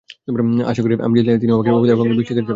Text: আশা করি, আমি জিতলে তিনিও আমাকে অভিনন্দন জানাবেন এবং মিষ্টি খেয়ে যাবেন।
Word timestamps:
আশা 0.71 0.81
করি, 0.83 0.93
আমি 1.07 1.15
জিতলে 1.17 1.41
তিনিও 1.43 1.55
আমাকে 1.57 1.69
অভিনন্দন 1.69 1.87
জানাবেন 1.89 1.97
এবং 1.97 2.05
মিষ্টি 2.09 2.23
খেয়ে 2.27 2.37
যাবেন। 2.37 2.49